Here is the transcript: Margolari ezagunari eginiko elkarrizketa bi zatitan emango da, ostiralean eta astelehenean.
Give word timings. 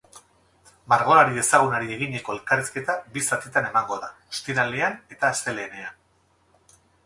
Margolari 0.93 1.41
ezagunari 1.41 1.93
eginiko 1.97 2.33
elkarrizketa 2.37 2.97
bi 3.17 3.25
zatitan 3.27 3.69
emango 3.69 4.01
da, 4.07 4.11
ostiralean 4.35 4.99
eta 5.17 5.33
astelehenean. 5.37 6.05